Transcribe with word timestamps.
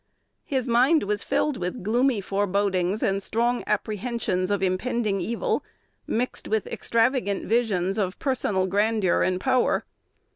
His 0.45 0.67
mind 0.67 1.03
was 1.03 1.21
filled 1.21 1.57
with 1.57 1.83
gloomy 1.83 2.21
forebodings 2.21 3.03
and 3.03 3.21
strong 3.21 3.63
apprehensions 3.67 4.49
of 4.49 4.63
impending 4.63 5.19
evil, 5.21 5.63
mingled 6.07 6.47
with 6.47 6.65
extravagant 6.65 7.45
visions 7.45 7.99
of 7.99 8.17
personal 8.17 8.65
grandeur 8.65 9.21
and 9.21 9.39
power. 9.39 9.85